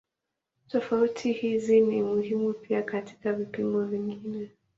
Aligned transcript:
Tofauti 0.67 1.31
hizi 1.33 1.81
ni 1.81 2.01
muhimu 2.01 2.53
pia 2.53 2.83
katika 2.83 3.33
vipimo 3.33 3.83
vingine. 3.85 4.49